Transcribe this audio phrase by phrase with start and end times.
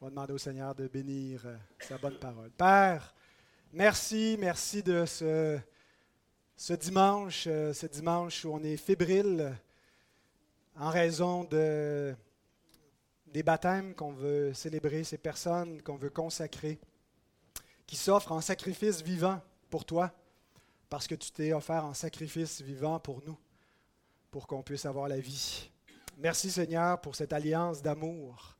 [0.00, 2.50] On va demander au Seigneur de bénir euh, sa bonne parole.
[2.50, 3.12] Père,
[3.72, 5.58] merci, merci de ce,
[6.74, 9.52] dimanche, euh, ce dimanche où on est fébrile
[10.76, 12.14] en raison de,
[13.26, 16.78] des baptêmes qu'on veut célébrer, ces personnes qu'on veut consacrer,
[17.84, 20.12] qui s'offrent en sacrifice vivant pour toi,
[20.88, 23.36] parce que tu t'es offert en sacrifice vivant pour nous,
[24.30, 25.72] pour qu'on puisse avoir la vie.
[26.18, 28.57] Merci Seigneur pour cette alliance d'amour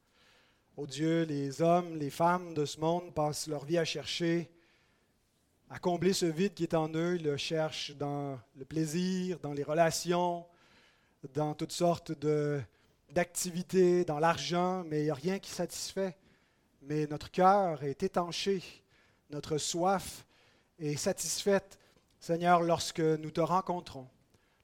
[0.81, 4.49] Oh Dieu, les hommes, les femmes de ce monde passent leur vie à chercher,
[5.71, 7.17] à combler ce vide qui est en eux.
[7.17, 10.47] Ils le cherchent dans le plaisir, dans les relations,
[11.35, 12.13] dans toutes sortes
[13.11, 16.17] d'activités, dans l'argent, mais il n'y a rien qui satisfait.
[16.83, 18.63] Mais notre cœur est étanché,
[19.31, 20.25] notre soif
[20.79, 21.77] est satisfaite,
[22.21, 24.07] Seigneur, lorsque nous te rencontrons,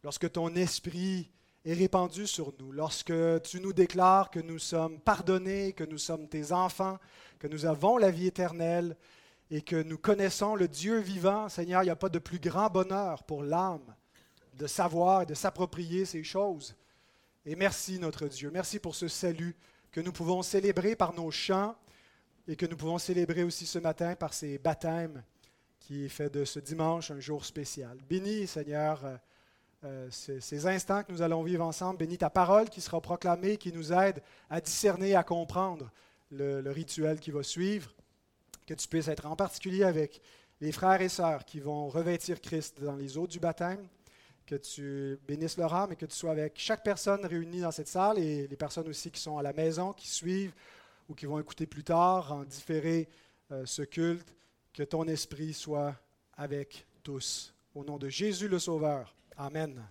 [0.04, 1.32] lorsque ton esprit
[1.64, 2.72] est répandu sur nous.
[2.72, 3.12] Lorsque
[3.44, 6.98] tu nous déclares que nous sommes pardonnés, que nous sommes tes enfants,
[7.38, 8.96] que nous avons la vie éternelle
[9.50, 12.68] et que nous connaissons le Dieu vivant, Seigneur, il n'y a pas de plus grand
[12.68, 13.94] bonheur pour l'âme
[14.54, 16.76] de savoir et de s'approprier ces choses.
[17.46, 18.50] Et merci notre Dieu.
[18.52, 19.56] Merci pour ce salut
[19.90, 21.76] que nous pouvons célébrer par nos chants
[22.46, 25.22] et que nous pouvons célébrer aussi ce matin par ces baptêmes
[25.80, 27.98] qui est fait de ce dimanche un jour spécial.
[28.08, 29.18] Bénis, Seigneur,
[29.84, 31.98] euh, ces, instants que nous allons vivre ensemble.
[31.98, 35.90] Bénis ta parole qui sera proclamée, qui nous aide à discerner, à comprendre
[36.30, 37.92] le, rituel qui va suivre.
[38.66, 40.22] Que tu puisses être en particulier avec
[40.62, 43.86] les frères et sœurs qui vont revêtir Christ dans les eaux du baptême.
[44.46, 47.88] Que tu bénisses leur âme et que tu sois avec chaque personne réunie dans cette
[47.88, 50.54] salle et les personnes aussi qui sont à la maison, qui suivent
[51.10, 53.08] ou qui vont écouter plus tard en différé
[53.52, 54.34] euh, ce culte.
[54.72, 55.94] Que ton esprit soit
[56.36, 57.54] avec tous.
[57.74, 59.14] Au nom de Jésus le Sauveur.
[59.36, 59.82] Amen.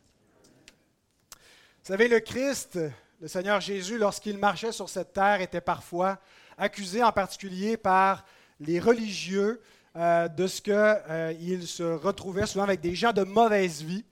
[1.33, 1.37] Vous
[1.83, 2.79] savez, le Christ,
[3.19, 6.17] le Seigneur Jésus, lorsqu'il marchait sur cette terre, était parfois
[6.57, 8.23] accusé en particulier par
[8.61, 9.61] les religieux
[9.97, 14.05] euh, de ce qu'il euh, se retrouvait souvent avec des gens de mauvaise vie.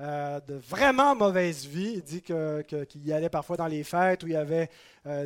[0.00, 1.92] Euh, de vraiment mauvaise vie.
[1.94, 4.70] Il dit qu'il y allait parfois dans les fêtes où il y avait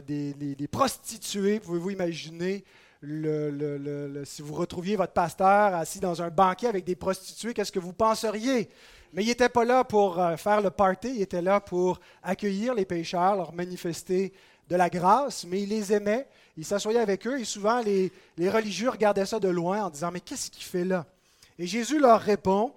[0.06, 1.58] des, des, prostituées.
[1.58, 2.66] Pouvez-vous imaginer
[3.00, 7.94] si vous retrouviez votre pasteur assis dans un banquet avec des prostituées, qu'est-ce que vous
[7.94, 8.68] penseriez?
[9.12, 12.74] Mais il n'était pas là pour euh, faire le party, il était là pour accueillir
[12.74, 14.32] les pécheurs, leur manifester
[14.68, 18.50] de la grâce, mais il les aimait, il s'assoyait avec eux et souvent les, les,
[18.50, 21.06] religieux regardaient ça de loin en disant Mais qu'est-ce qu'il fait là?
[21.58, 22.72] Et Jésus leur répond,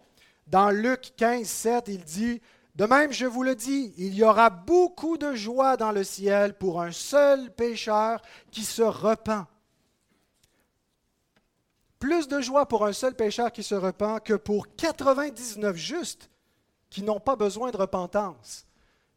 [0.48, 2.42] dans Luc 15, 7, il dit
[2.76, 6.54] De même, je vous le dis, il y aura beaucoup de joie dans le ciel
[6.54, 8.22] pour un seul pécheur
[8.52, 9.46] qui se repent.
[12.02, 16.32] Plus de joie pour un seul pécheur qui se repent que pour 99 justes
[16.90, 18.66] qui n'ont pas besoin de repentance.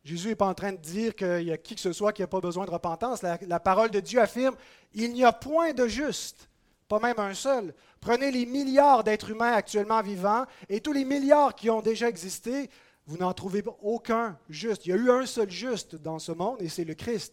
[0.05, 2.21] Jésus n'est pas en train de dire qu'il y a qui que ce soit qui
[2.21, 3.23] n'a pas besoin de repentance.
[3.23, 4.55] La, parole de Dieu affirme,
[4.93, 6.51] il n'y a point de juste,
[6.87, 7.73] pas même un seul.
[8.03, 12.69] Prenez les milliards d'êtres humains actuellement vivants et tous les milliards qui ont déjà existé,
[13.07, 14.85] vous n'en trouvez aucun juste.
[14.85, 17.33] Il y a eu un seul juste dans ce monde et c'est le Christ.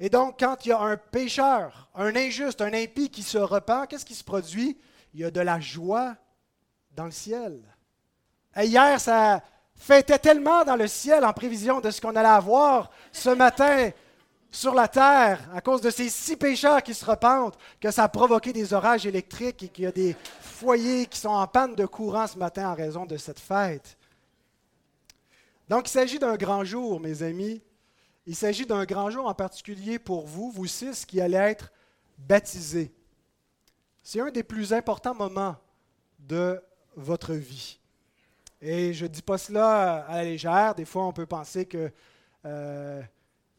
[0.00, 3.86] Et donc, quand il y a un pécheur, un injuste, un impie qui se repent,
[3.88, 4.78] qu'est-ce qui se produit?
[5.14, 6.16] Il y a de la joie
[6.96, 7.62] dans le ciel.
[8.56, 9.42] Et hier, ça
[9.74, 13.90] fêtait tellement dans le ciel en prévision de ce qu'on allait avoir ce matin
[14.50, 18.08] sur la terre à cause de ces six pécheurs qui se repentent que ça a
[18.08, 21.86] provoqué des orages électriques et qu'il y a des foyers qui sont en panne de
[21.86, 23.96] courant ce matin en raison de cette fête.
[25.68, 27.62] Donc, il s'agit d'un grand jour, mes amis,
[28.26, 31.72] il s'agit d'un grand jour en particulier pour vous, vous six, qui allez être
[32.18, 32.94] baptisés.
[34.02, 35.56] C'est un des plus importants moments
[36.18, 36.62] de
[36.96, 37.78] votre vie.
[38.60, 40.74] Et je ne dis pas cela à la légère.
[40.74, 41.90] Des fois, on peut penser que
[42.44, 43.02] euh,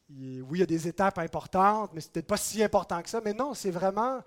[0.09, 3.09] oui, il y a des étapes importantes, mais ce n'est peut-être pas si important que
[3.09, 3.19] ça.
[3.23, 4.19] Mais non, c'est vraiment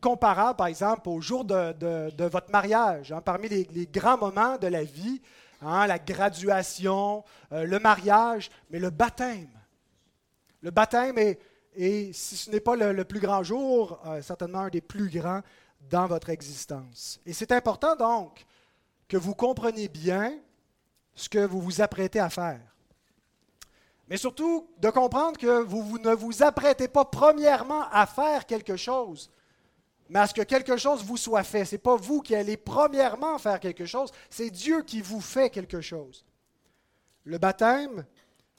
[0.00, 3.12] comparable, par exemple, au jour de, votre mariage.
[3.12, 3.20] Hein.
[3.20, 5.20] parmi les, grands moments de la vie,
[5.60, 9.48] hein, la graduation, euh, le mariage, mais le baptême.
[10.62, 14.80] Le baptême est, si ce n'est pas le, plus grand jour, euh, certainement un des
[14.80, 15.42] plus grands
[15.90, 17.20] dans votre existence.
[17.26, 18.44] Et c'est important donc
[19.08, 20.38] que vous compreniez bien
[21.14, 22.60] ce que vous vous apprêtez à faire.
[24.08, 28.76] Mais surtout de comprendre que vous, vous ne vous apprêtez pas premièrement à faire quelque
[28.76, 29.30] chose,
[30.08, 31.64] mais à ce que quelque chose vous soit fait.
[31.64, 35.50] Ce n'est pas vous qui allez premièrement faire quelque chose, c'est Dieu qui vous fait
[35.50, 36.24] quelque chose.
[37.24, 38.04] Le baptême,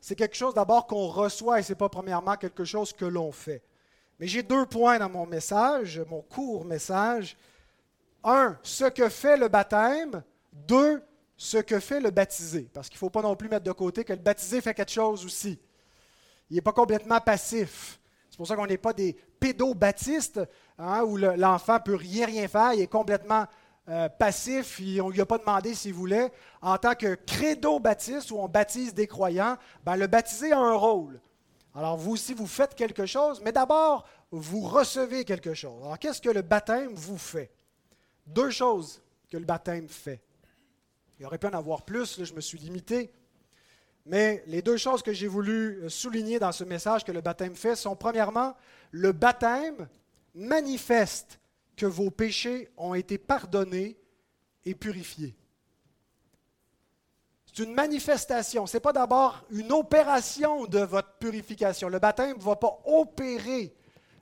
[0.05, 3.31] c'est quelque chose d'abord qu'on reçoit et ce n'est pas premièrement quelque chose que l'on
[3.31, 3.63] fait.
[4.19, 7.37] Mais j'ai deux points dans mon message, mon court message.
[8.21, 10.21] Un, ce que fait le baptême.
[10.51, 11.01] Deux,
[11.37, 12.69] ce que fait le baptisé.
[12.73, 14.91] Parce qu'il ne faut pas non plus mettre de côté que le baptisé fait quelque
[14.91, 15.57] chose aussi.
[16.49, 17.97] Il n'est pas complètement passif.
[18.29, 20.41] C'est pour ça qu'on n'est pas des pédobaptistes,
[20.79, 23.45] hein, où l'enfant ne peut rien, rien faire, il est complètement
[23.89, 26.31] euh, passif, on ne lui a pas demandé s'il voulait.
[26.61, 31.19] En tant que credo-baptiste, où on baptise des croyants, ben, le baptisé a un rôle.
[31.75, 35.81] Alors vous aussi, vous faites quelque chose, mais d'abord, vous recevez quelque chose.
[35.83, 37.51] Alors qu'est-ce que le baptême vous fait?
[38.25, 40.21] Deux choses que le baptême fait.
[41.19, 43.11] Il aurait pu en avoir plus, je me suis limité.
[44.05, 47.55] Mais les deux choses que j'ai voulu euh, souligner dans ce message que le baptême
[47.55, 48.55] fait sont premièrement,
[48.91, 49.87] le baptême
[50.35, 51.39] manifeste
[51.75, 53.97] que vos péchés ont été pardonnés
[54.65, 55.35] et purifiés.
[57.45, 61.87] C'est une manifestation, ce n'est pas d'abord une opération de votre purification.
[61.87, 63.75] Le baptême ne va pas opérer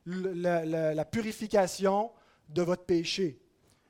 [0.05, 2.11] la purification
[2.49, 3.39] de votre péché,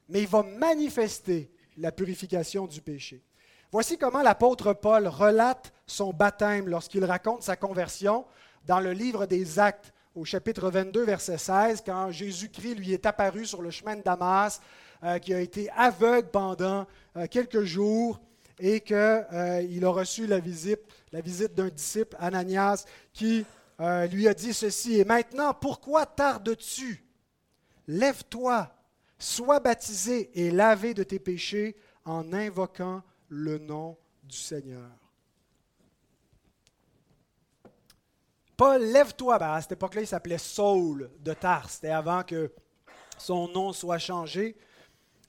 [0.10, 3.24] mais il va manifester la purification du péché.
[3.72, 8.26] Voici comment l'apôtre Paul relate son baptême lorsqu'il raconte sa conversion
[8.66, 13.46] dans le livre des Actes au chapitre 22, verset 16, quand Jésus-Christ lui est apparu
[13.46, 14.62] sur le chemin de Damas,
[15.04, 16.86] euh, qui a été aveugle pendant
[17.16, 18.20] euh, quelques jours
[18.60, 20.82] et qu'il euh, a reçu la visite,
[21.12, 23.46] la visite d'un disciple, Ananias, qui
[24.12, 27.04] lui a dit ceci, Et maintenant, pourquoi tardes-tu?
[27.88, 28.72] Lève-toi,
[29.18, 31.76] sois baptisé et lavé de tes péchés
[32.06, 35.01] en invoquant le nom du Seigneur.
[38.62, 39.40] Paul, lève-toi.
[39.40, 41.68] Ben, à cette époque-là, il s'appelait Saul de Tars.
[41.68, 42.52] C'était avant que
[43.18, 44.56] son nom soit changé,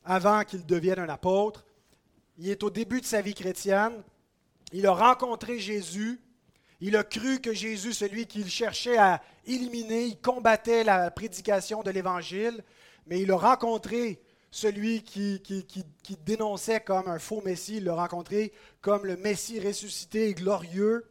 [0.05, 1.65] avant qu'il devienne un apôtre.
[2.37, 4.03] Il est au début de sa vie chrétienne.
[4.75, 6.21] Il a rencontré Jésus.
[6.83, 11.91] Il a cru que Jésus, celui qu'il cherchait à éliminer, il combattait la prédication de
[11.91, 12.63] l'Évangile,
[13.07, 14.21] mais il a rencontré
[14.51, 18.53] celui qui, qui, dénonçait comme un faux Messie, il l'a rencontré
[18.83, 21.07] comme le Messie ressuscité et glorieux.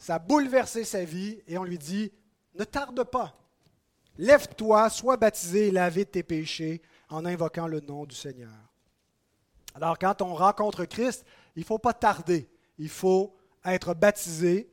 [0.00, 2.10] Ça a bouleversé sa vie et on lui dit,
[2.54, 3.36] ne tarde pas.
[4.16, 6.80] Lève-toi, sois baptisé et lavé de tes péchés
[7.10, 8.50] en invoquant le nom du Seigneur.
[9.74, 11.24] Alors quand on rencontre Christ,
[11.54, 12.48] il ne faut pas tarder.
[12.78, 14.72] Il faut être baptisé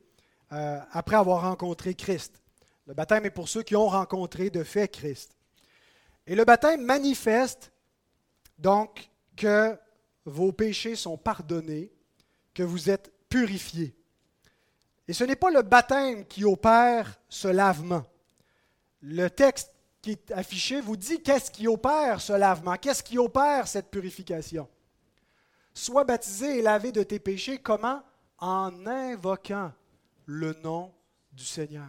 [0.52, 2.42] euh, après avoir rencontré Christ.
[2.86, 5.36] Le baptême est pour ceux qui ont rencontré de fait Christ.
[6.26, 7.70] Et le baptême manifeste
[8.58, 9.78] donc que
[10.24, 11.92] vos péchés sont pardonnés,
[12.54, 13.94] que vous êtes purifiés.
[15.08, 18.04] Et ce n'est pas le baptême qui opère ce lavement.
[19.00, 19.72] Le texte
[20.02, 24.68] qui est affiché vous dit qu'est-ce qui opère ce lavement, qu'est-ce qui opère cette purification.
[25.72, 28.02] Sois baptisé et lavé de tes péchés, comment?
[28.38, 29.72] En invoquant
[30.26, 30.92] le nom
[31.32, 31.88] du Seigneur.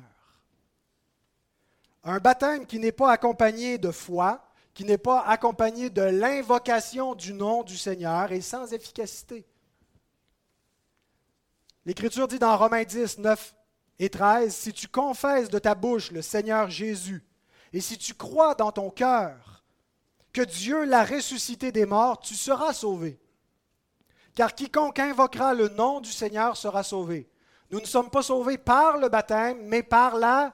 [2.03, 4.41] Un baptême qui n'est pas accompagné de foi,
[4.73, 9.45] qui n'est pas accompagné de l'invocation du nom du Seigneur est sans efficacité.
[11.89, 13.55] L'Écriture dit dans Romains 10, 9
[13.97, 17.25] et 13, Si tu confesses de ta bouche le Seigneur Jésus,
[17.73, 19.63] et si tu crois dans ton cœur
[20.31, 23.19] que Dieu l'a ressuscité des morts, tu seras sauvé.
[24.35, 27.27] Car quiconque invoquera le nom du Seigneur sera sauvé.
[27.71, 30.53] Nous ne sommes pas sauvés par le baptême, mais par la...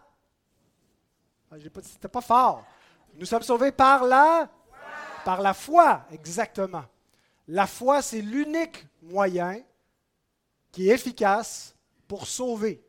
[1.52, 2.64] Ah, c'était pas fort.
[3.16, 4.48] Nous sommes sauvés par la
[5.26, 6.86] par la foi, exactement.
[7.50, 9.62] La foi, c'est l'unique moyen
[10.76, 11.74] qui est efficace
[12.06, 12.84] pour sauver.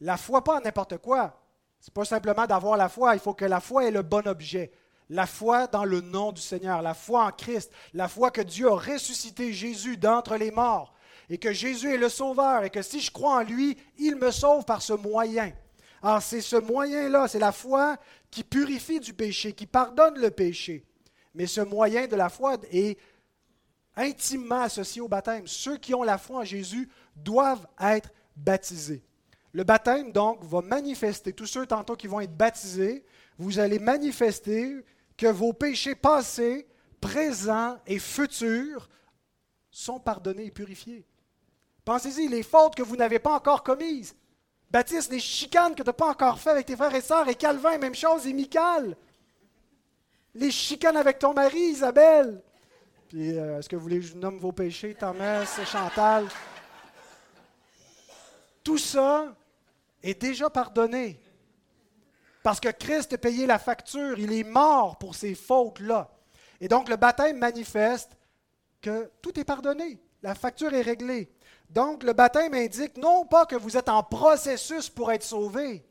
[0.00, 1.40] La foi, pas n'importe quoi.
[1.78, 4.26] Ce n'est pas simplement d'avoir la foi, il faut que la foi ait le bon
[4.26, 4.72] objet.
[5.08, 8.68] La foi dans le nom du Seigneur, la foi en Christ, la foi que Dieu
[8.68, 10.92] a ressuscité Jésus d'entre les morts
[11.30, 14.32] et que Jésus est le Sauveur et que si je crois en lui, il me
[14.32, 15.52] sauve par ce moyen.
[16.02, 17.98] Alors c'est ce moyen-là, c'est la foi
[18.32, 20.84] qui purifie du péché, qui pardonne le péché.
[21.34, 22.98] Mais ce moyen de la foi est
[23.98, 25.46] intimement associé au baptême.
[25.46, 29.02] Ceux qui ont la foi en Jésus doivent être baptisés.
[29.52, 33.04] Le baptême, donc, va manifester, tous ceux tantôt qui vont être baptisés,
[33.38, 34.84] vous allez manifester
[35.16, 36.66] que vos péchés passés,
[37.00, 38.88] présents et futurs
[39.70, 41.06] sont pardonnés et purifiés.
[41.84, 44.14] Pensez-y, les fautes que vous n'avez pas encore commises,
[44.70, 47.34] Baptiste, les chicanes que tu n'as pas encore fait avec tes frères et sœurs, et
[47.34, 48.96] Calvin, même chose, et Michael.
[50.34, 52.42] Les chicanes avec ton mari, Isabelle.
[53.08, 56.28] Puis, euh, est-ce que vous voulez que je nomme vos péchés, Thomas, Chantal?
[58.62, 59.34] Tout ça
[60.02, 61.18] est déjà pardonné.
[62.42, 66.10] Parce que Christ a payé la facture, il est mort pour ces fautes-là.
[66.60, 68.12] Et donc, le baptême manifeste
[68.82, 70.02] que tout est pardonné.
[70.22, 71.32] La facture est réglée.
[71.70, 75.82] Donc, le baptême indique non pas que vous êtes en processus pour être sauvé,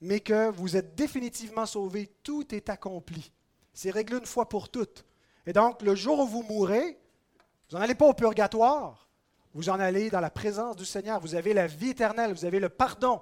[0.00, 2.08] mais que vous êtes définitivement sauvé.
[2.22, 3.32] Tout est accompli.
[3.72, 5.04] C'est réglé une fois pour toutes.
[5.46, 6.98] Et donc, le jour où vous mourrez,
[7.70, 9.08] vous n'en allez pas au purgatoire.
[9.54, 11.20] Vous en allez dans la présence du Seigneur.
[11.20, 12.32] Vous avez la vie éternelle.
[12.32, 13.20] Vous avez le pardon.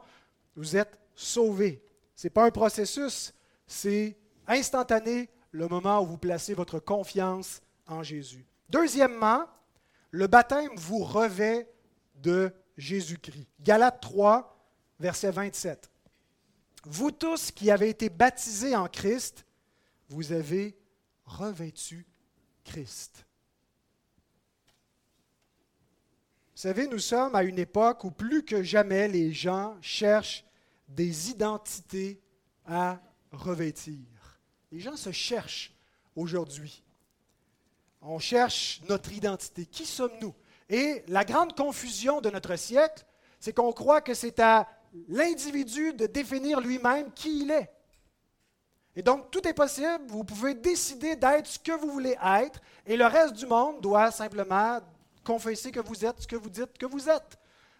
[0.56, 1.82] Vous êtes sauvés.
[2.16, 3.34] Ce n'est pas un processus,
[3.66, 4.16] c'est
[4.46, 8.46] instantané le moment où vous placez votre confiance en Jésus.
[8.68, 9.46] Deuxièmement,
[10.10, 11.70] le baptême vous revêt
[12.16, 13.48] de Jésus-Christ.
[13.60, 14.56] Galates 3,
[15.00, 15.90] verset 27.
[16.84, 19.44] Vous tous qui avez été baptisés en Christ,
[20.08, 20.76] vous avez
[21.24, 22.06] revêtu
[22.72, 22.82] Vous
[26.54, 30.44] savez, nous sommes à une époque où plus que jamais les gens cherchent
[30.88, 32.20] des identités
[32.66, 33.00] à
[33.32, 33.98] revêtir.
[34.70, 35.74] Les gens se cherchent
[36.16, 36.82] aujourd'hui.
[38.00, 39.66] On cherche notre identité.
[39.66, 40.34] Qui sommes-nous?
[40.68, 43.04] Et la grande confusion de notre siècle,
[43.40, 44.68] c'est qu'on croit que c'est à
[45.08, 47.73] l'individu de définir lui-même qui il est.
[48.96, 50.04] Et donc, tout est possible.
[50.08, 54.10] Vous pouvez décider d'être ce que vous voulez être, et le reste du monde doit
[54.10, 54.80] simplement
[55.24, 57.38] confesser que vous êtes ce que vous dites que vous êtes.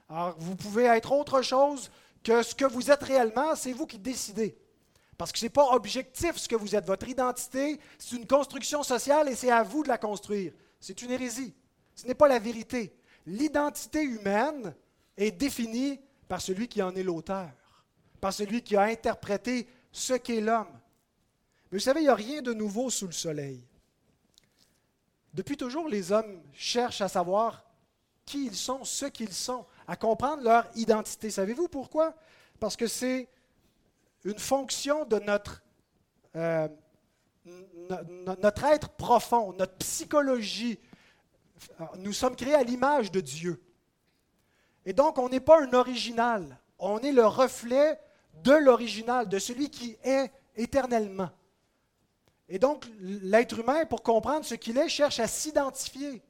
[0.08, 1.90] Alors, vous pouvez être autre chose
[2.22, 4.56] que ce que vous êtes réellement, c'est vous qui décidez.
[5.16, 6.86] Parce que ce n'est pas objectif ce que vous êtes.
[6.86, 10.52] Votre identité, c'est une construction sociale et c'est à vous de la construire.
[10.80, 11.54] C'est une hérésie.
[11.94, 12.96] Ce n'est pas la vérité.
[13.26, 14.74] L'identité humaine
[15.16, 17.48] est définie par celui qui en est l'auteur,
[18.20, 20.66] par celui qui a interprété ce qu'est l'homme.
[21.74, 23.60] Mais vous savez, il n'y a rien de nouveau sous le soleil.
[25.32, 27.64] Depuis toujours, les hommes cherchent à savoir
[28.24, 31.30] qui ils sont, ce qu'ils sont, à comprendre leur identité.
[31.30, 32.14] Savez-vous pourquoi?
[32.60, 33.28] Parce que c'est
[34.22, 35.64] une fonction de notre,
[36.36, 36.68] euh,
[37.44, 40.78] notre être profond, notre psychologie.
[41.96, 43.60] Nous sommes créés à l'image de Dieu.
[44.86, 47.98] Et donc, on n'est pas un original, on est le reflet
[48.44, 51.32] de l'original, de celui qui est éternellement.
[52.48, 56.22] Et donc, l'être humain, pour comprendre ce qu'il est, cherche à s'identifier,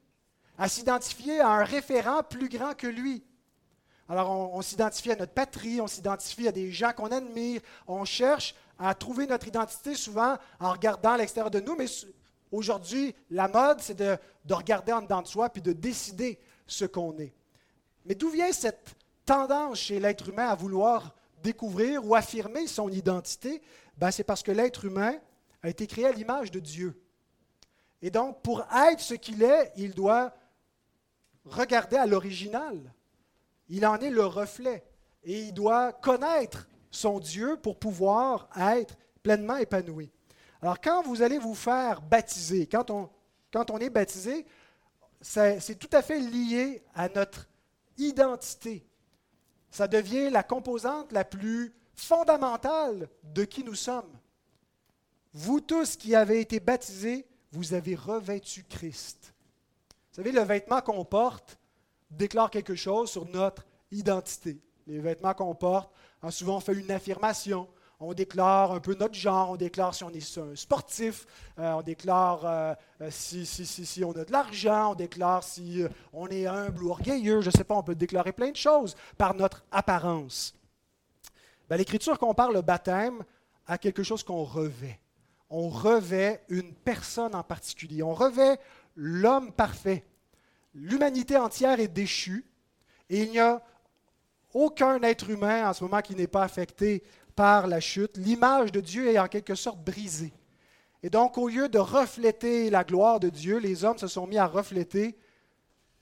[0.57, 3.23] à s'identifier à un référent plus grand que lui.
[4.07, 8.55] Alors, on, s'identifie à notre patrie, on s'identifie à des gens qu'on admire, on cherche
[8.77, 11.87] à trouver notre identité souvent en regardant à l'extérieur de nous, mais
[12.51, 16.85] aujourd'hui, la mode, c'est de, de regarder en dedans de soi puis de décider ce
[16.85, 17.33] qu'on est.
[18.05, 18.95] Mais d'où vient cette
[19.25, 23.61] tendance chez l'être humain à vouloir découvrir ou affirmer son identité?
[23.97, 25.15] Ben, c'est parce que l'être humain
[25.65, 27.01] a été créé à l'image de Dieu.
[28.01, 30.33] Et donc, pour être ce qu'il est, il doit
[31.45, 32.93] regarder à l'original.
[33.69, 34.85] Il en est le reflet.
[35.23, 40.11] Et il doit connaître son Dieu pour pouvoir être pleinement épanoui.
[40.61, 43.09] Alors, quand vous allez vous faire baptiser, quand on,
[43.51, 44.45] quand on est baptisé,
[45.21, 47.47] c'est tout à fait lié à notre
[47.97, 48.85] identité.
[49.71, 54.11] Ça devient la composante la plus fondamentale de qui nous sommes.
[55.37, 59.33] Vous tous qui avez été baptisés, vous avez revêtu Christ.
[59.89, 61.59] Vous savez, le vêtement qu'on porte
[62.09, 64.61] déclare quelque chose sur notre identité.
[64.87, 65.91] Les vêtements qu'on porte,
[66.23, 67.67] hein, souvent on fait une affirmation,
[67.99, 71.27] on déclare un peu notre genre, on déclare si on est un sportif,
[71.59, 76.27] euh, on déclare euh, euh, si, si, on a de l'argent, on déclare si on
[76.27, 79.33] est humble ou orgueilleux, je ne sais pas, on peut déclarer plein de choses par
[79.33, 80.55] notre apparence.
[81.67, 83.21] Ben, L'Écriture compare le baptême
[83.67, 84.97] à quelque chose qu'on revêt.
[85.57, 88.59] On revêt une personne en particulier, on revêt
[88.97, 90.03] l'homme parfait.
[90.73, 92.45] L'humanité entière est déchue
[93.09, 93.63] et il n'y a
[94.53, 97.03] aucun être humain en ce moment qui n'est pas affecté
[97.37, 100.33] par la chute, l'image de Dieu est en quelque sorte brisée.
[101.01, 104.37] Et donc, au lieu de refléter la gloire de Dieu, les hommes se sont mis
[104.37, 105.17] à refléter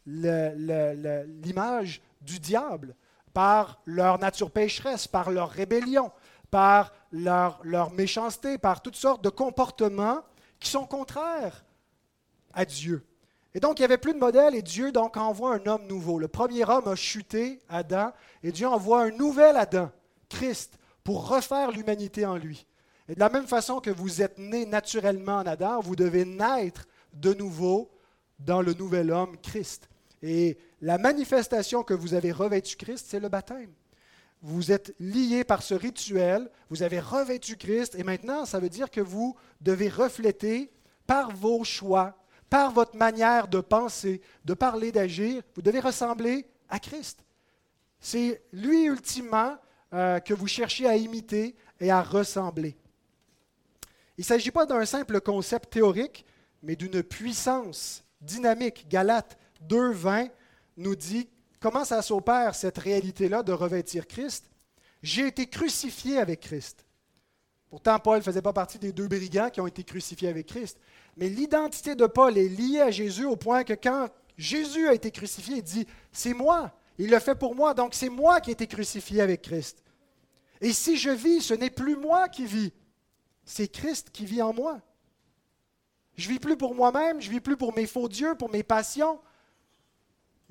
[0.07, 2.95] l'image du diable
[3.33, 6.12] par leur nature pécheresse, par leur rébellion,
[6.53, 10.22] par leur, méchanceté, par toutes sortes de comportements
[10.60, 11.65] qui sont contraires
[12.53, 13.03] à Dieu.
[13.55, 16.19] Et donc, il n'y avait plus de modèle et Dieu donc envoie un homme nouveau.
[16.19, 19.89] Le premier homme a chuté, Adam, et Dieu envoie un nouvel Adam,
[20.29, 22.67] Christ, pour refaire l'humanité en lui.
[23.10, 26.86] Et de la même façon que vous êtes né naturellement en Adam, vous devez naître
[27.13, 27.89] de nouveau
[28.38, 29.89] dans le nouvel homme, Christ.
[30.22, 33.74] Et la manifestation que vous avez revêtu Christ, c'est le baptême.
[34.45, 38.91] Vous êtes lié par ce rituel, vous avez revêtu Christ, et maintenant, ça veut dire
[38.91, 40.69] que vous devez refléter
[41.07, 42.17] par vos choix,
[42.50, 47.23] par votre manière de penser, de parler, d'agir, vous devez ressembler à Christ.
[48.01, 49.55] C'est lui ultimement
[49.93, 52.75] euh, que vous cherchez à imiter et à ressembler.
[54.17, 56.25] Il ne s'agit pas d'un simple concept théorique,
[56.62, 58.88] mais d'une puissance dynamique.
[58.89, 59.38] Galates
[59.69, 60.29] 2.20
[60.75, 61.29] nous dit
[61.63, 64.50] comment ça s'opère cette réalité-là de revêtir Christ?
[65.01, 66.86] J'ai été crucifié avec Christ.
[67.70, 70.77] Pourtant, Paul ne faisait pas partie des deux brigands qui ont été crucifiés avec Christ.
[71.15, 75.10] Mais l'identité de Paul est liée à Jésus au point que quand Jésus a été
[75.10, 78.53] crucifié, il dit, c'est moi, il le fait pour moi, donc c'est moi qui ai
[78.53, 79.82] été crucifié avec Christ.
[80.60, 82.74] Et si je vis, ce n'est plus moi qui vis,
[83.46, 84.82] c'est Christ qui vit en moi.
[86.17, 89.20] Je vis plus pour moi-même, je vis plus pour mes faux dieux, pour mes passions.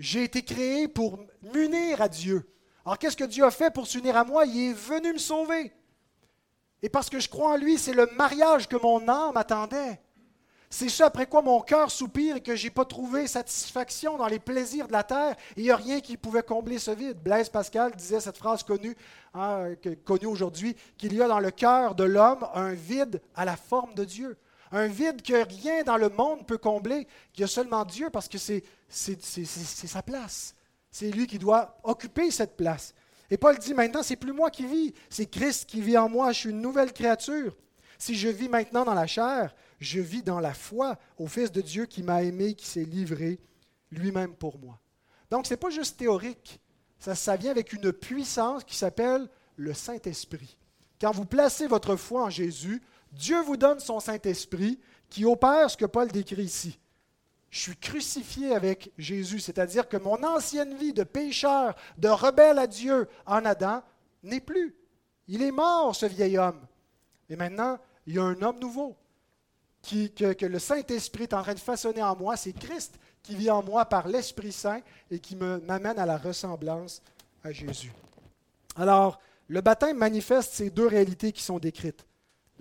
[0.02, 1.16] J'ai été créé pour
[1.54, 2.44] m'unir à Dieu.
[2.84, 4.44] Alors qu'est-ce que Dieu a fait pour s'unir à moi?
[4.46, 5.72] Il est venu me sauver.
[6.82, 10.00] Et parce que je crois en lui, c'est le mariage que mon âme attendait.
[10.70, 14.26] C'est ce après quoi mon cœur soupire et que je n'ai pas trouvé satisfaction dans
[14.26, 15.36] les plaisirs de la terre.
[15.56, 17.22] il n'y a rien qui pouvait combler ce vide.
[17.22, 18.96] Blaise Pascal disait cette phrase connue,
[19.34, 19.68] hein,
[20.04, 23.94] connue aujourd'hui, qu'il y a dans le cœur de l'homme un vide à la forme
[23.94, 24.36] de Dieu.
[24.72, 28.26] Un vide que rien dans le monde peut combler, qu'il y a seulement Dieu parce
[28.26, 30.54] que c'est sa place.
[30.90, 32.94] C'est lui qui doit occuper cette place.
[33.30, 36.32] Et Paul dit maintenant, c'est plus moi qui vis, c'est Christ qui vit en moi,
[36.32, 37.56] je suis une nouvelle créature.
[37.98, 41.60] Si je vis maintenant dans la chair, je vis dans la foi au Fils de
[41.60, 43.40] Dieu qui m'a aimé, qui s'est livré
[43.90, 44.78] lui-même pour moi.
[45.30, 46.60] Donc, ce n'est pas juste théorique,
[46.98, 50.56] ça, ça vient avec une puissance qui s'appelle le Saint-Esprit.
[51.00, 55.76] Quand vous placez votre foi en Jésus, Dieu vous donne son Saint-Esprit qui opère ce
[55.76, 56.78] que Paul décrit ici.
[57.50, 62.66] Je suis crucifié avec Jésus, c'est-à-dire que mon ancienne vie de pécheur, de rebelle à
[62.66, 63.82] Dieu en Adam
[64.22, 64.74] n'est plus.
[65.28, 66.60] Il est mort, ce vieil homme.
[67.28, 68.96] Et maintenant, il y a un homme nouveau
[69.82, 72.36] qui, que, le Saint-Esprit est en train de façonner en moi.
[72.36, 77.02] C'est Christ qui vit en moi par l'Esprit Saint et qui m'amène à la ressemblance
[77.44, 77.92] à Jésus.
[78.76, 82.06] Alors, le baptême manifeste ces deux réalités qui sont décrites.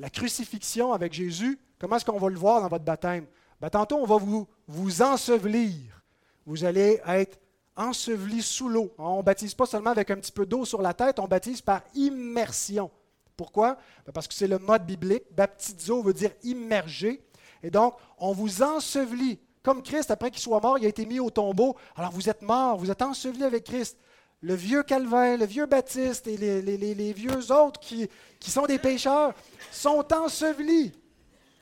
[0.01, 3.27] La crucifixion avec Jésus, comment est-ce qu'on va le voir dans votre baptême?
[3.61, 6.01] Ben, tantôt, on va vous, vous ensevelir.
[6.43, 7.39] Vous allez être
[7.75, 8.91] enseveli sous l'eau.
[8.97, 11.61] On ne baptise pas seulement avec un petit peu d'eau sur la tête, on baptise
[11.61, 12.89] par immersion.
[13.37, 13.77] Pourquoi?
[14.07, 15.25] Ben, parce que c'est le mode biblique.
[15.35, 17.23] Baptizo veut dire immerger.
[17.61, 19.39] Et donc, on vous ensevelit.
[19.61, 21.75] Comme Christ, après qu'il soit mort, il a été mis au tombeau.
[21.95, 23.99] Alors vous êtes mort, vous êtes enseveli avec Christ.
[24.41, 28.09] Le vieux Calvin, le vieux Baptiste et les, vieux autres qui,
[28.41, 29.33] sont des pécheurs
[29.71, 30.91] sont ensevelis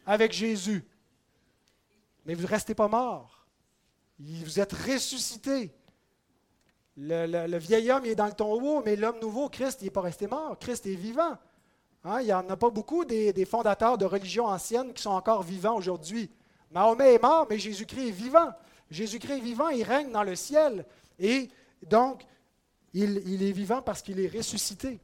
[0.06, 0.86] avec Jésus.
[2.26, 3.46] Mais vous ne restez pas mort.
[4.18, 5.74] Vous êtes ressuscité.
[6.96, 10.28] Le, vieil homme est dans le tombeau, mais l'homme nouveau, Christ, il n'est pas resté
[10.28, 10.58] mort.
[10.58, 11.38] Christ est vivant.
[12.06, 15.44] Hein, il n'y en a pas beaucoup des, fondateurs de religions anciennes qui sont encore
[15.44, 16.30] vivants aujourd'hui.
[16.72, 18.52] Mahomet est mort, mais Jésus-Christ est vivant.
[18.90, 20.86] Jésus-Christ est vivant, il règne dans le ciel.
[21.20, 21.50] Et
[21.84, 22.26] donc,
[22.94, 25.00] il, est vivant parce qu'il est ressuscité.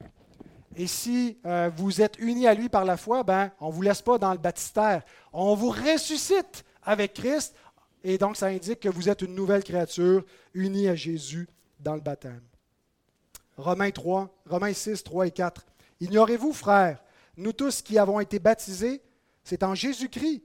[0.76, 3.82] Et si euh, vous êtes unis à lui par la foi, ben, on ne vous
[3.82, 5.04] laisse pas dans le baptistère.
[5.32, 7.56] On vous ressuscite avec Christ.
[8.04, 11.48] Et donc, ça indique que vous êtes une nouvelle créature unie à Jésus
[11.80, 12.42] dans le baptême.
[13.58, 15.66] Romains 3, Romains 6, 3 et 4.
[16.02, 17.02] Ignorez-vous, frères,
[17.38, 19.02] nous tous qui avons été baptisés,
[19.44, 20.44] c'est en Jésus-Christ.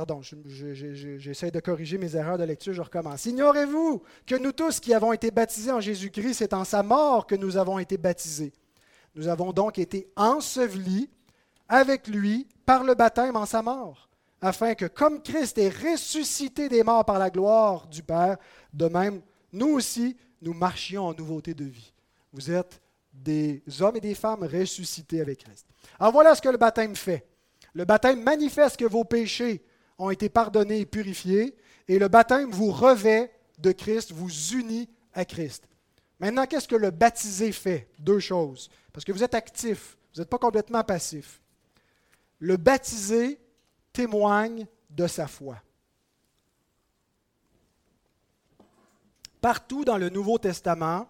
[0.00, 3.26] Pardon, j'essaie de corriger mes erreurs de lecture, je recommence.
[3.26, 7.34] Ignorez-vous que nous tous qui avons été baptisés en Jésus-Christ, c'est en sa mort que
[7.34, 8.54] nous avons été baptisés.
[9.14, 11.10] Nous avons donc été ensevelis
[11.68, 14.08] avec lui par le baptême en sa mort,
[14.40, 18.38] afin que comme Christ est ressuscité des morts par la gloire du Père,
[18.72, 19.20] de même,
[19.52, 21.92] nous aussi, nous marchions en nouveauté de vie.
[22.32, 22.80] Vous êtes
[23.12, 25.66] des hommes et des femmes ressuscités avec Christ.
[25.98, 27.26] Alors voilà ce que le baptême fait.
[27.74, 29.62] Le baptême manifeste que vos péchés
[30.00, 31.54] ont été pardonnés et purifiés,
[31.86, 35.68] et le baptême vous revêt de Christ, vous unit à Christ.
[36.18, 37.88] Maintenant, qu'est-ce que le baptisé fait?
[37.98, 38.70] Deux choses.
[38.92, 41.42] Parce que vous êtes actif, vous n'êtes pas complètement passif.
[42.38, 43.38] Le baptisé
[43.92, 45.62] témoigne de sa foi.
[49.42, 51.08] Partout dans le Nouveau Testament,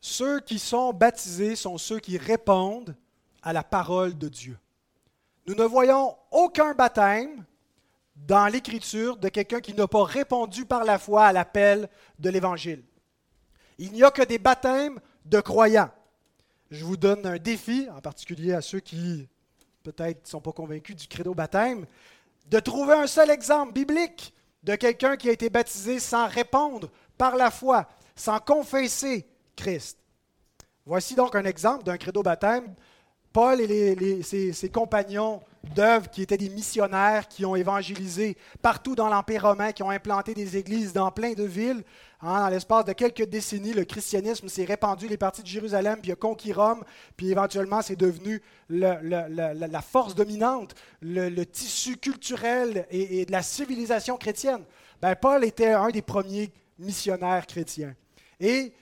[0.00, 2.94] ceux qui sont baptisés sont ceux qui répondent
[3.42, 4.58] à la parole de Dieu.
[5.48, 7.42] Nous ne voyons aucun baptême
[8.14, 12.84] dans l'Écriture de quelqu'un qui n'a pas répondu par la foi à l'appel de l'Évangile.
[13.78, 15.88] Il n'y a que des baptêmes de croyants.
[16.70, 19.26] Je vous donne un défi, en particulier à ceux qui
[19.84, 21.86] peut-être ne sont pas convaincus du credo baptême,
[22.48, 24.34] de trouver un seul exemple biblique
[24.64, 29.96] de quelqu'un qui a été baptisé sans répondre par la foi, sans confesser Christ.
[30.84, 32.74] Voici donc un exemple d'un credo baptême.
[33.38, 35.40] Paul et ses, compagnons
[35.72, 40.34] d'œuvre qui étaient des missionnaires, qui ont évangélisé partout dans l'Empire romain, qui ont implanté
[40.34, 41.84] des églises dans plein de villes.
[42.20, 46.10] Hein, dans l'espace de quelques décennies, le christianisme s'est répandu, les parties de Jérusalem, puis
[46.10, 46.82] a conquis Rome,
[47.16, 54.64] puis éventuellement c'est devenu la force dominante, le, tissu culturel et, de la civilisation chrétienne.
[55.00, 57.94] Ben, Paul était un des premiers missionnaires chrétiens.
[58.40, 58.72] Et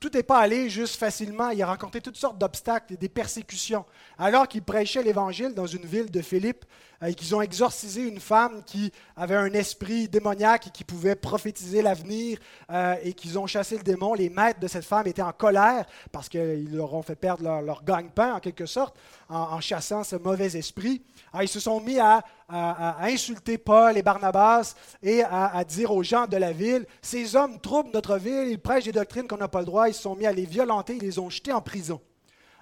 [0.00, 1.50] tout n'est pas allé juste facilement.
[1.50, 3.84] Il a rencontré toutes sortes d'obstacles et des persécutions.
[4.18, 6.64] Alors qu'il prêchait l'Évangile dans une ville de Philippe,
[7.02, 11.14] euh, et qu'ils ont exorcisé une femme qui avait un esprit démoniaque et qui pouvait
[11.14, 12.38] prophétiser l'avenir,
[12.70, 15.86] euh, et qu'ils ont chassé le démon, les maîtres de cette femme étaient en colère
[16.12, 18.96] parce qu'ils leur ont fait perdre leur, gagne-pain, en quelque sorte,
[19.28, 21.02] en, chassant ce mauvais esprit.
[21.40, 26.36] Ils se sont mis à, insulter Paul et Barnabas et à, dire aux gens de
[26.36, 29.66] la ville, ces hommes troublent notre ville, ils prêchent des doctrines qu'on n'a pas le
[29.66, 32.00] droit, ils se sont mis à les violenter, ils les ont jetés en prison.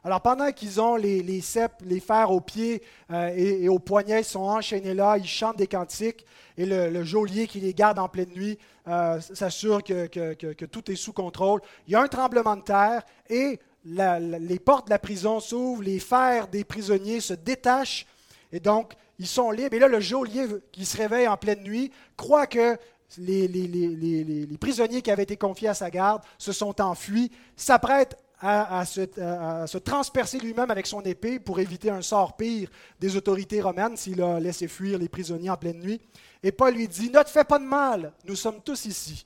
[0.04, 1.42] Alors pendant qu'ils ont les, les
[1.84, 5.66] les fers aux pieds euh, et, aux poignets, ils sont enchaînés là, ils chantent des
[5.66, 6.24] cantiques,
[6.56, 11.12] et le, geôlier qui les garde en pleine nuit euh, s'assure que, tout est sous
[11.12, 11.60] contrôle.
[11.86, 15.98] Il y a un tremblement de terre et les portes de la prison s'ouvrent, les
[15.98, 18.06] fers des prisonniers se détachent,
[18.52, 19.74] et donc ils sont libres.
[19.74, 22.76] Et là, le geôlier qui se réveille en pleine nuit croit que
[23.16, 29.78] les, prisonniers qui avaient été confiés à sa garde se sont enfuis, s'apprête à, se,
[29.78, 34.38] transpercer lui-même avec son épée pour éviter un sort pire des autorités romaines s'il a
[34.38, 36.00] laissé fuir les prisonniers en pleine nuit.
[36.42, 39.24] Et Paul lui dit, ne te fais pas de mal, nous sommes tous ici.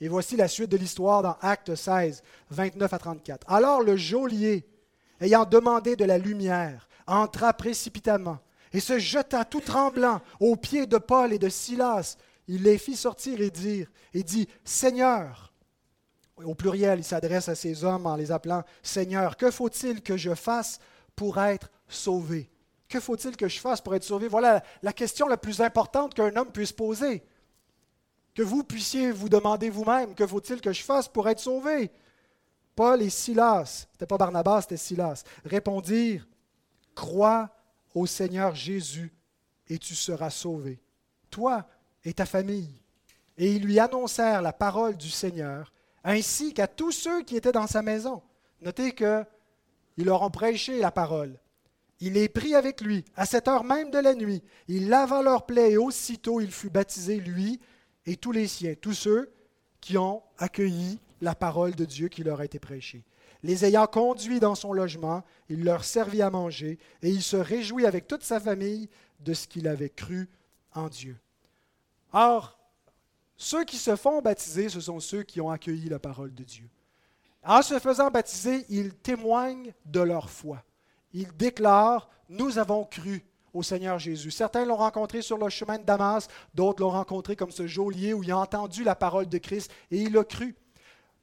[0.00, 3.50] Et voici la suite de l'histoire dans Acte 16, 29 à 34.
[3.50, 4.66] Alors le geôlier,
[5.20, 8.38] ayant demandé de la lumière, entra précipitamment
[8.72, 12.16] et se jeta tout tremblant aux pieds de Paul et de Silas.
[12.46, 15.52] Il les fit sortir et dire, et dit, Seigneur,
[16.36, 20.34] au pluriel, il s'adresse à ces hommes en les appelant Seigneur, que faut-il que je
[20.34, 20.78] fasse
[21.16, 22.50] pour être sauvé?
[22.88, 24.28] Que faut-il que je fasse pour être sauvé?
[24.28, 27.22] Voilà la question la plus importante qu'un homme puisse poser.
[28.34, 31.90] Que vous puissiez vous demander vous-même, que faut-il que je fasse pour être sauvé?
[32.74, 36.26] Paul et Silas, c'était pas Barnabas, c'était Silas, répondirent
[36.94, 37.50] Crois
[37.98, 39.12] au Seigneur Jésus
[39.68, 40.80] et tu seras sauvé,
[41.30, 41.68] toi
[42.04, 42.80] et ta famille.
[43.36, 45.72] Et ils lui annoncèrent la parole du Seigneur
[46.04, 48.22] ainsi qu'à tous ceux qui étaient dans sa maison.
[48.62, 49.26] Notez qu'ils
[49.98, 51.38] leur ont prêché la parole.
[52.00, 54.42] Il les prit avec lui à cette heure même de la nuit.
[54.68, 57.60] Il lava leurs plaies et aussitôt il fut baptisé, lui
[58.06, 59.32] et tous les siens, tous ceux
[59.80, 63.04] qui ont accueilli la parole de Dieu qui leur a été prêchée.
[63.42, 67.86] Les ayant conduits dans son logement, il leur servit à manger et il se réjouit
[67.86, 68.88] avec toute sa famille
[69.20, 70.28] de ce qu'il avait cru
[70.74, 71.16] en Dieu.
[72.12, 72.58] Or,
[73.36, 76.68] ceux qui se font baptiser, ce sont ceux qui ont accueilli la parole de Dieu.
[77.44, 80.62] En se faisant baptiser, ils témoignent de leur foi.
[81.12, 83.24] Ils déclarent, nous avons cru
[83.54, 84.30] au Seigneur Jésus.
[84.30, 88.22] Certains l'ont rencontré sur le chemin de Damas, d'autres l'ont rencontré comme ce geôlier où
[88.22, 90.56] il a entendu la parole de Christ et il a cru.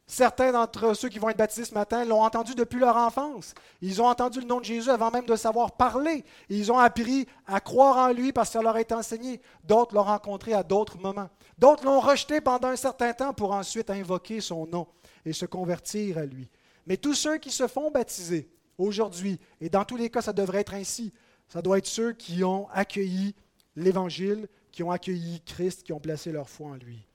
[0.07, 3.55] Certains d'entre ceux qui vont être baptisés ce matin l'ont entendu depuis leur enfance.
[3.81, 6.23] Ils ont entendu le nom de Jésus avant même de savoir parler.
[6.47, 9.41] Ils ont appris à croire en lui parce que ça leur a été enseigné.
[9.63, 11.29] D'autres l'ont rencontré à d'autres moments.
[11.57, 14.87] D'autres l'ont rejeté pendant un certain temps pour ensuite invoquer son nom
[15.25, 16.51] et se convertir à lui.
[16.85, 20.61] Mais tous ceux qui se font baptiser aujourd'hui, et dans tous les cas ça devrait
[20.61, 21.13] être ainsi,
[21.47, 23.33] ça doit être ceux qui ont accueilli
[23.75, 27.07] l'Évangile, qui ont accueilli Christ, qui ont placé leur foi en lui.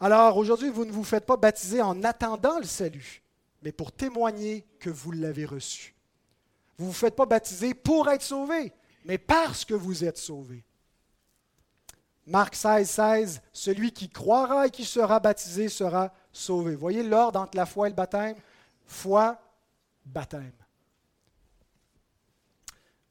[0.00, 3.22] Alors aujourd'hui, vous ne vous faites pas baptiser en attendant le salut,
[3.62, 5.94] mais pour témoigner que vous l'avez reçu.
[6.76, 8.72] Vous ne vous faites pas baptiser pour être sauvé,
[9.04, 10.64] mais parce que vous êtes sauvé.
[12.26, 16.74] Marc 16, 16, celui qui croira et qui sera baptisé sera sauvé.
[16.74, 18.36] Voyez l'ordre entre la foi et le baptême?
[18.86, 19.38] Foi,
[20.04, 20.52] baptême.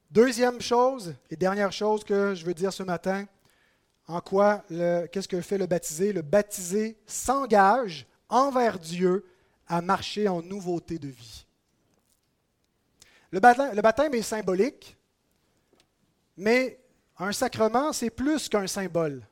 [0.10, 3.26] Deuxième chose et dernière chose que je veux dire ce matin,
[4.08, 9.26] en quoi, qu'est-ce que fait le baptisé Le baptisé s'engage envers Dieu
[9.68, 11.46] à marcher en nouveauté de vie.
[13.32, 14.98] Le baptême, le baptême est symbolique,
[16.38, 16.80] mais
[17.18, 19.26] un sacrement, c'est plus qu'un symbole.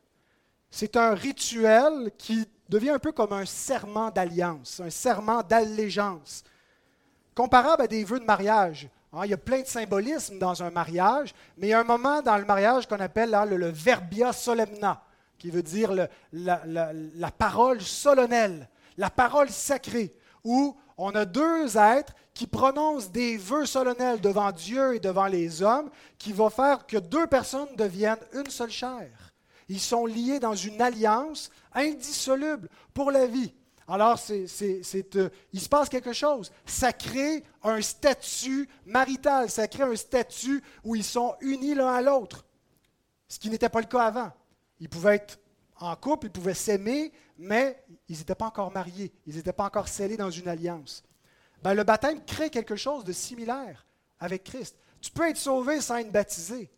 [0.69, 6.43] C'est un rituel qui devient un peu comme un serment d'alliance, un serment d'allégeance,
[7.35, 8.89] comparable à des vœux de mariage.
[9.13, 11.85] Hein, il y a plein de symbolisme dans un mariage, mais il y a un
[11.85, 15.03] moment dans le mariage qu'on appelle le, verbia solemna,
[15.37, 15.91] qui veut dire
[16.31, 23.65] la, parole solennelle, la parole sacrée, où on a deux êtres qui prononcent des vœux
[23.65, 28.49] solennels devant Dieu et devant les hommes, qui vont faire que deux personnes deviennent une
[28.49, 29.09] seule chair.
[29.67, 33.53] Ils sont liés dans une alliance indissoluble pour la vie.
[33.93, 36.49] Alors, euh, il se passe quelque chose.
[36.65, 42.01] Ça crée un statut marital, ça crée un statut où ils sont unis l'un à
[42.01, 42.45] l'autre,
[43.27, 44.31] ce qui n'était pas le cas avant.
[44.79, 45.39] Ils pouvaient être
[45.77, 49.89] en couple, ils pouvaient s'aimer, mais ils n'étaient pas encore mariés, ils n'étaient pas encore
[49.89, 51.03] scellés dans une alliance.
[51.61, 53.85] Ben, le baptême crée quelque chose de similaire
[54.19, 54.77] avec Christ.
[55.01, 56.71] Tu peux être sauvé sans être baptisé,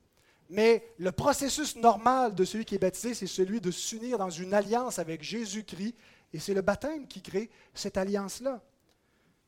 [0.49, 4.53] mais le processus normal de celui qui est baptisé, c'est celui de s'unir dans une
[4.53, 5.95] alliance avec Jésus-Christ
[6.33, 8.61] Et c'est le baptême qui crée cette alliance-là.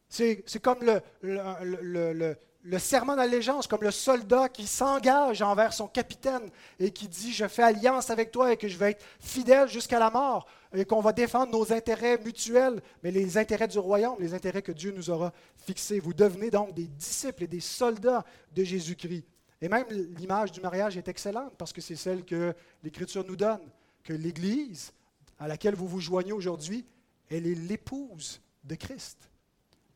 [0.07, 0.79] C'est comme
[1.21, 7.47] le, serment d'allégeance, comme le soldat qui s'engage envers son capitaine et qui dit Je
[7.47, 11.01] fais alliance avec toi et que je vais être fidèle jusqu'à la mort et qu'on
[11.01, 15.09] va défendre nos intérêts mutuels, mais les intérêts du royaume, les intérêts que Dieu nous
[15.09, 15.99] aura fixés.
[15.99, 19.25] Vous devenez donc des disciples et des soldats de Jésus-Christ.
[19.61, 23.61] Et même l'image du mariage est excellente parce que c'est celle que l'Écriture nous donne,
[24.03, 24.91] que l'Église
[25.39, 26.85] à laquelle vous vous joignez aujourd'hui,
[27.29, 29.29] elle est l'épouse de Christ.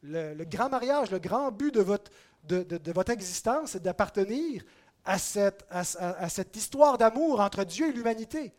[0.01, 2.11] Le, grand mariage, le grand but de votre,
[2.45, 4.63] de, votre existence, c'est d'appartenir
[5.05, 8.53] à cette, à, cette histoire d'amour entre Dieu et l'humanité.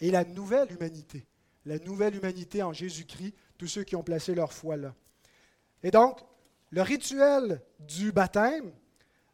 [0.00, 1.26] Et la nouvelle humanité.
[1.64, 4.94] La nouvelle humanité en Jésus-Christ, tous ceux qui ont placé leur foi là.
[5.82, 6.20] Et donc,
[6.70, 8.72] le rituel du baptême,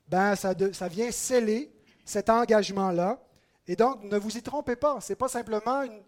[0.09, 1.73] ben, ça, ça vient sceller
[2.05, 3.23] cet engagement-là.
[3.67, 6.03] Et donc, ne vous y trompez pas, ce n'est pas simplement une,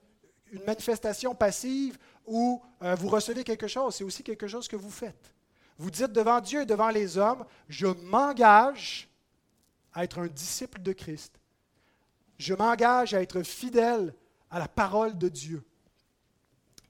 [0.66, 5.34] manifestation passive où euh, vous recevez quelque chose, c'est aussi quelque chose que vous faites.
[5.78, 9.08] Vous dites devant Dieu et devant les hommes, je m'engage
[9.92, 11.40] à être un disciple de Christ.
[12.38, 14.14] Je m'engage à être fidèle
[14.50, 15.62] à la parole de Dieu.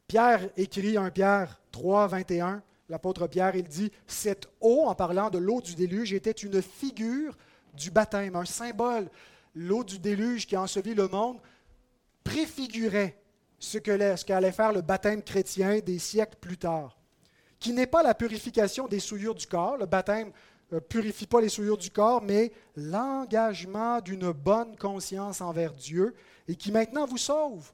[0.08, 5.38] Pierre écrit 1 Pierre 3, 21, l'apôtre Pierre, il dit, cette eau, en parlant de
[5.38, 7.36] l'eau du déluge, était une figure
[7.74, 9.08] du baptême, un symbole.
[9.54, 11.38] L'eau du déluge qui a le monde
[12.24, 13.19] préfigurait
[13.60, 16.96] ce qu'allait faire le baptême chrétien des siècles plus tard
[17.60, 19.76] qui n'est pas la purification des souillures du corps.
[19.76, 20.32] Le baptême
[20.72, 26.14] ne euh, purifie pas les souillures du corps, mais l'engagement d'une bonne conscience envers Dieu
[26.48, 27.70] et qui maintenant vous sauve.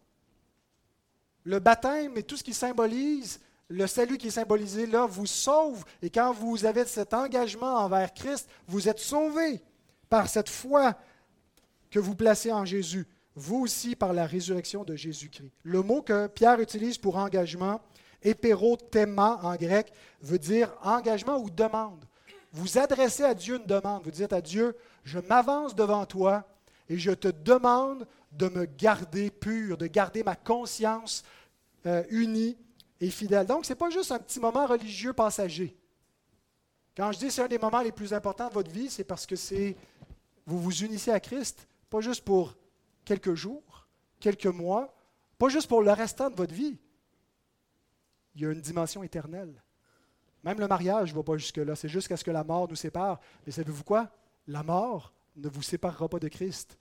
[1.45, 5.85] Le baptême et tout ce qui symbolise, le salut qui est symbolisé là, vous sauve.
[6.03, 9.63] Et quand vous avez cet engagement envers Christ, vous êtes sauvé
[10.09, 10.97] par cette foi
[11.91, 13.07] que vous placez en Jésus.
[13.37, 15.53] Vous aussi par la résurrection de Jésus-Christ.
[15.63, 17.81] Le mot que Pierre utilise pour engagement,
[18.23, 22.05] Héperothéma en grec veut dire engagement ou demande.
[22.53, 24.03] Vous adressez à Dieu une demande.
[24.05, 26.45] Vous dites à Dieu, je m'avance devant toi
[26.89, 31.23] et je te demande de me garder pur, de garder ma conscience
[31.85, 32.57] euh, unie
[33.01, 33.47] et fidèle.
[33.47, 35.77] Donc, ce n'est pas juste un petit moment religieux passager.
[36.97, 39.27] Quand je dis c'est un des moments les plus importants de votre vie, c'est parce
[39.27, 39.77] que c'est
[40.47, 42.55] vous vous unissez à Christ, pas juste pour
[43.07, 43.87] quelques jours,
[44.21, 44.95] quelques mois,
[45.39, 46.79] pas juste pour le restant de votre vie,
[48.35, 49.63] il y a une dimension éternelle.
[50.45, 51.75] Même le mariage ne va pas jusque-là.
[51.75, 53.19] C'est jusqu'à ce que la mort nous sépare.
[53.47, 54.11] Mais savez-vous quoi?
[54.47, 56.79] La mort ne vous séparera pas de Christ.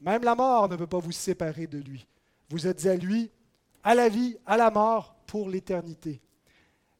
[0.00, 2.06] Même la mort ne peut pas vous séparer de lui.
[2.48, 3.30] Vous êtes à lui,
[3.82, 6.22] à la vie, à la mort, pour l'éternité.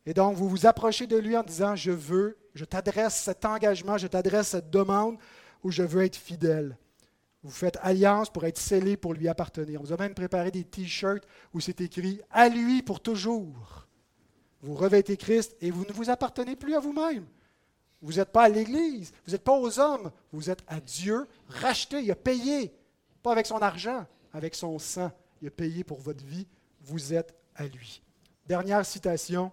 [0.05, 3.99] Et donc, vous vous approchez de lui en disant, je veux, je t'adresse cet engagement,
[3.99, 5.17] je t'adresse cette demande
[5.63, 6.77] où je veux être fidèle.
[7.47, 9.81] Vous faites alliance pour être scellé, pour lui appartenir.
[9.81, 11.23] On vous a même préparé des t-shirts
[11.55, 13.87] où c'est écrit À lui pour toujours.
[14.63, 17.25] Vous revêtez Christ et vous ne vous appartenez plus à vous-même.
[18.03, 22.03] Vous n'êtes pas à l'Église, vous n'êtes pas aux hommes, vous êtes à Dieu, racheté,
[22.03, 22.75] il a payé,
[23.23, 25.13] pas avec son argent, avec son sang.
[25.41, 26.49] Il a payé pour votre vie,
[26.81, 28.03] vous êtes à lui.
[28.45, 29.53] Dernière citation.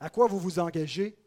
[0.00, 1.18] À quoi vous vous engagez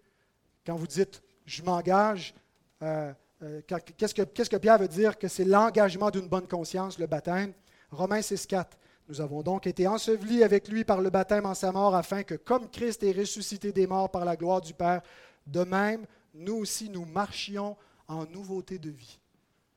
[0.65, 2.33] quand vous dites Je m'engage
[2.81, 4.13] euh, euh, qu'est-ce
[4.49, 5.17] que, Pierre veut dire?
[5.17, 7.53] Que c'est l'engagement d'une bonne conscience, le baptême
[7.91, 8.65] Romains 6,4.
[9.07, 12.35] Nous avons donc été ensevelis avec lui par le baptême en sa mort, afin que,
[12.35, 15.01] comme Christ est ressuscité des morts par la gloire du Père,
[15.45, 19.19] de même, nous aussi, nous marchions en nouveauté de vie.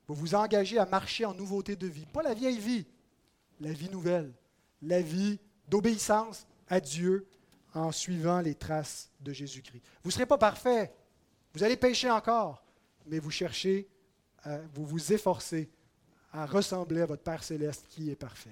[0.07, 2.07] Vous vous engagez à marcher en nouveauté de vie.
[2.07, 2.87] Pas la vieille vie,
[3.61, 4.33] la vie nouvelle,
[4.81, 7.29] la vie d'obéissance à Dieu
[7.75, 9.83] en suivant les traces de Jésus-Christ.
[10.03, 10.95] Vous ne serez pas parfait.
[11.53, 12.65] Vous allez pécher encore
[13.09, 13.89] mais vous cherchez,
[14.75, 15.71] vous vous efforcez
[16.33, 18.47] à ressembler à votre Père céleste qui est parfait.